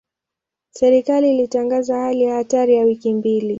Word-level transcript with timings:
Serikali 0.69 1.31
ilitangaza 1.33 1.97
hali 1.97 2.21
ya 2.23 2.35
hatari 2.35 2.75
ya 2.75 2.83
wiki 2.83 3.13
mbili. 3.13 3.49